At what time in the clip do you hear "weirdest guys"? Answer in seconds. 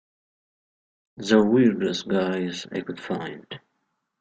1.45-2.65